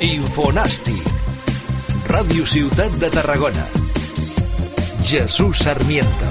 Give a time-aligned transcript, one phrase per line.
[0.00, 0.96] Infonàstic.
[2.08, 3.66] Ràdio Ciutat de Tarragona.
[5.04, 6.30] Jesús Sarmiento.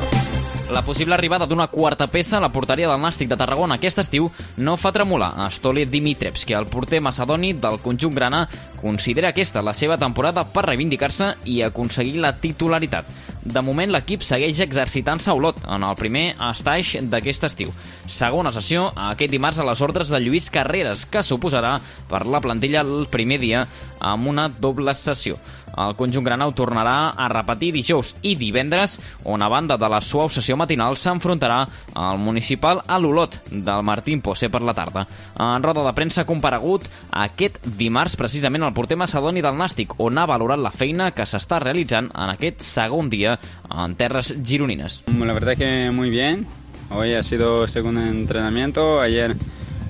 [0.74, 4.32] La possible arribada d'una quarta peça a la porteria del Nàstic de Tarragona aquest estiu
[4.58, 8.48] no fa tremolar a Stoli Dimitrevski, el porter macedoni del conjunt grana,
[8.82, 13.06] considera aquesta la seva temporada per reivindicar-se i aconseguir la titularitat.
[13.50, 17.72] De moment, l'equip segueix exercitant-se a Olot en el primer estaix d'aquest estiu.
[18.06, 21.80] Segona sessió aquest dimarts a les ordres de Lluís Carreras, que suposarà
[22.12, 23.64] per la plantilla el primer dia
[24.12, 25.40] amb una doble sessió.
[25.80, 30.30] El conjunt granau tornarà a repetir dijous i divendres, on a banda de la suau
[30.30, 31.62] sessió matinal s'enfrontarà
[31.96, 35.06] al municipal a l'Olot del Martín Posse per la tarda.
[35.40, 40.20] En roda de premsa ha comparegut aquest dimarts precisament el porter macedoni del Nàstic, on
[40.20, 43.38] ha valorat la feina que s'està realitzant en aquest segon dia
[43.70, 45.04] en terres gironines.
[45.08, 46.48] La verdad que muy bien.
[46.92, 49.00] Hoy ha sido segundo entrenamiento.
[49.00, 49.36] Ayer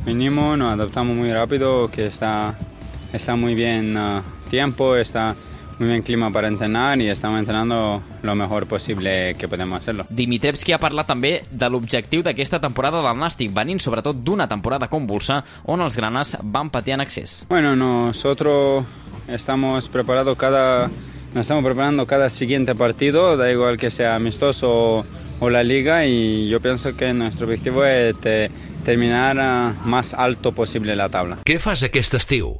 [0.06, 2.56] vinimos, nos adaptamos muy rápido, que está,
[3.14, 5.34] está muy bien uh, tiempo, está
[5.80, 10.06] muy bien clima para entrenar y estamos entrenando lo mejor posible que podemos hacerlo.
[10.10, 15.42] Dimitrevski ha parlat també de l'objectiu d'aquesta temporada del Nàstic, venint sobretot d'una temporada convulsa
[15.66, 17.46] on els granes van patir en excés.
[17.50, 18.86] Bueno, nosotros
[19.28, 20.88] estamos preparados cada,
[21.34, 25.06] nos estamos preparando cada siguiente partido, da igual que sea amistoso o,
[25.40, 28.52] o la liga y yo pienso que nuestro objetivo es te,
[28.84, 31.40] terminar uh, más alto posible la tabla.
[31.46, 32.58] Què fas aquest estiu?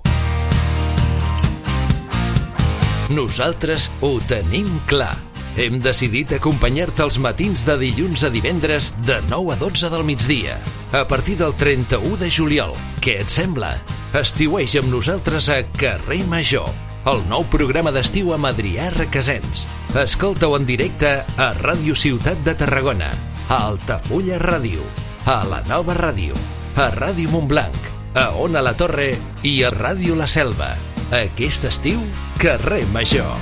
[3.10, 5.16] Nosaltres ho tenim clar.
[5.58, 10.60] Hem decidit acompanyar-te els matins de dilluns a divendres de 9 a 12 del migdia.
[10.94, 12.76] A partir del 31 de juliol.
[13.02, 13.72] Què et sembla?
[14.14, 16.70] Estiueix amb nosaltres a Carrer Major,
[17.10, 19.66] el nou programa d'estiu amb Adrià Requesens.
[19.98, 23.10] Escolta-ho en directe a Ràdio Ciutat de Tarragona,
[23.50, 24.86] a Altafulla Ràdio,
[25.26, 26.38] a la Nova Ràdio,
[26.78, 30.76] a Ràdio Montblanc, a Ona la Torre i a Ràdio La Selva.
[31.10, 31.98] Aquest estiu,
[32.38, 33.34] Carrer Major.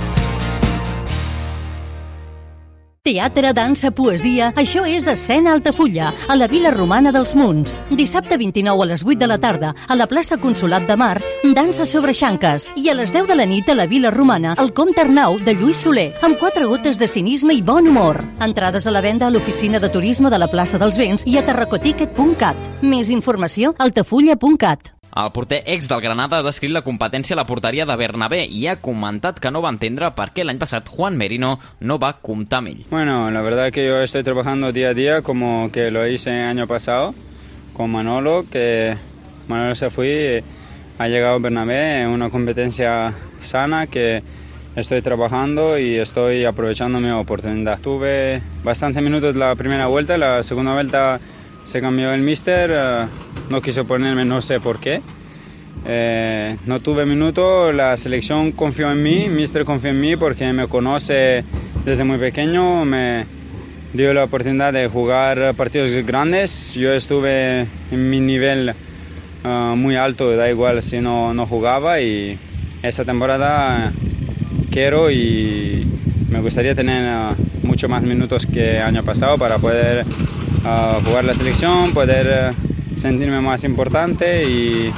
[3.04, 4.54] Teatre, dansa, poesia...
[4.56, 7.76] Això és Escena Altafulla, a la Vila Romana dels Munts.
[7.92, 11.84] Dissabte 29 a les 8 de la tarda, a la plaça Consolat de Mar, dansa
[11.84, 12.72] sobre xanques.
[12.80, 15.52] I a les 10 de la nit a la Vila Romana, el Comte Arnau de
[15.52, 18.24] Lluís Soler, amb quatre gotes de cinisme i bon humor.
[18.40, 21.44] Entrades a la venda a l'oficina de turisme de la plaça dels Vents i a
[21.44, 22.70] terracoticket.cat.
[22.80, 24.94] Més informació altafulla.cat.
[25.16, 28.66] El porter ex del Granada ha descrit la competència a la porteria de Bernabé i
[28.68, 32.60] ha comentat que no va entendre per què l'any passat Juan Merino no va comptar
[32.60, 32.84] amb ell.
[32.90, 36.46] Bueno, la verdad que yo estoy trabajando día a día como que lo hice el
[36.46, 37.14] año pasado
[37.72, 38.96] con Manolo, que
[39.48, 40.44] Manolo se fue,
[40.98, 44.22] ha llegado Bernabé en una competencia sana que
[44.76, 47.80] estoy trabajando y estoy aprovechando mi oportunidad.
[47.80, 51.18] Tuve bastantes minutos la primera vuelta, la segunda vuelta
[51.68, 53.06] se cambió el mister, eh,
[53.50, 55.02] no quiso ponerme, no sé por qué.
[55.86, 60.66] Eh, no tuve minuto, la selección confió en mí, mister confió en mí porque me
[60.66, 61.44] conoce
[61.84, 63.26] desde muy pequeño, me
[63.92, 66.72] dio la oportunidad de jugar partidos grandes.
[66.72, 72.38] Yo estuve en mi nivel eh, muy alto, da igual si no, no jugaba y
[72.82, 73.92] esta temporada
[74.70, 75.86] quiero y
[76.30, 80.06] me gustaría tener eh, mucho más minutos que año pasado para poder
[80.68, 84.92] uh, jugar la selección, poder uh, sentirme más importante y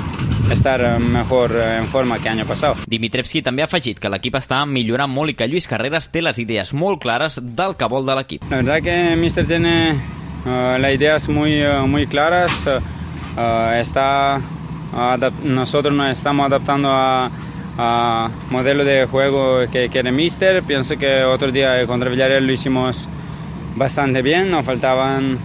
[0.50, 2.75] estar mejor en forma que año pasado.
[2.91, 6.41] Dimitrevski també ha afegit que l'equip està millorant molt i que Lluís Carreras té les
[6.42, 8.48] idees molt clares del que vol de l'equip.
[8.50, 12.50] La verdad que Mister tiene uh, las ideas muy, uh, muy claras.
[12.66, 14.41] Uh, está,
[15.44, 17.31] nosotros nos estamos adaptando a,
[17.78, 20.64] a modelo de juego que quiere Mister.
[20.64, 23.08] Pienso que otro día contra Villarreal lo hicimos
[23.76, 25.38] bastante bien, nos faltaban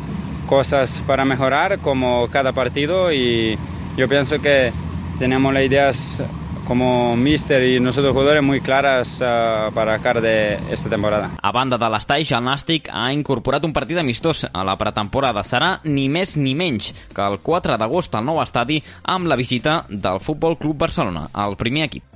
[0.45, 3.57] cosas para mejorar como cada partido y
[3.97, 4.71] yo pienso que
[5.19, 6.21] tenemos las ideas
[6.65, 11.31] como míster i nosotros jugadores muy claras uh, para cara de esta temporada.
[11.41, 15.45] A banda de l'estaix, el Nàstic ha incorporat un partit amistós a la pretemporada.
[15.45, 19.83] Serà ni més ni menys que el 4 d'agost al nou estadi amb la visita
[19.89, 22.15] del Futbol Club Barcelona, el primer equip.